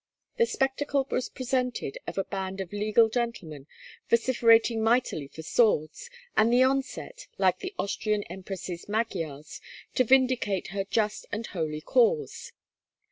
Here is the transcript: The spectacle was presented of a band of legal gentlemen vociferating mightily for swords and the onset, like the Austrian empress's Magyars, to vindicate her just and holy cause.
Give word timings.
The 0.37 0.47
spectacle 0.47 1.05
was 1.11 1.29
presented 1.29 1.99
of 2.07 2.17
a 2.17 2.23
band 2.23 2.59
of 2.59 2.73
legal 2.73 3.07
gentlemen 3.07 3.67
vociferating 4.09 4.81
mightily 4.81 5.27
for 5.27 5.43
swords 5.43 6.09
and 6.35 6.51
the 6.51 6.63
onset, 6.63 7.27
like 7.37 7.59
the 7.59 7.75
Austrian 7.77 8.23
empress's 8.23 8.89
Magyars, 8.89 9.61
to 9.93 10.03
vindicate 10.03 10.69
her 10.69 10.85
just 10.85 11.27
and 11.31 11.45
holy 11.45 11.81
cause. 11.81 12.51